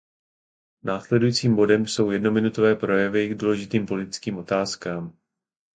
Následujícím 0.83 1.55
bodem 1.55 1.87
jsou 1.87 2.11
jednominutové 2.11 2.75
projevy 2.75 3.29
k 3.29 3.35
důležitým 3.35 3.85
politickým 3.85 4.37
otázkám. 4.37 5.17